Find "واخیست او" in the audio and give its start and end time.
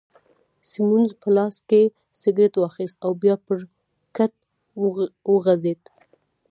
2.57-3.11